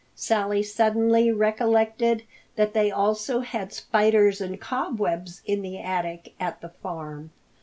Sally 0.15 0.63
suddenly 0.63 1.31
recollected 1.31 2.23
that 2.55 2.73
they 2.73 2.89
also 2.89 3.41
had 3.41 3.71
spiders 3.71 4.41
and 4.41 4.59
cobwebs 4.59 5.43
in 5.45 5.61
the 5.61 5.77
attic 5.77 6.33
at 6.39 6.59
the 6.59 6.69
farm. 6.69 7.29